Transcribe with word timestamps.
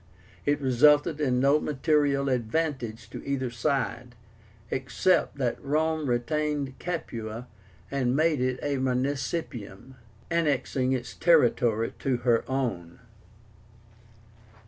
It 0.47 0.59
resulted 0.59 1.21
in 1.21 1.39
no 1.39 1.59
material 1.59 2.27
advantage 2.27 3.07
to 3.11 3.23
either 3.23 3.51
side, 3.51 4.15
except 4.71 5.37
that 5.37 5.63
Rome 5.63 6.07
retained 6.09 6.73
Capua 6.79 7.45
and 7.91 8.15
made 8.15 8.41
it 8.41 8.59
a 8.63 8.77
municipium, 8.77 9.93
annexing 10.31 10.91
its 10.93 11.13
territory 11.13 11.93
to 11.99 12.17
her 12.17 12.43
own. 12.49 12.99